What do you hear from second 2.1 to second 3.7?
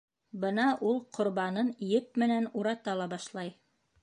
менән урата ла башлай.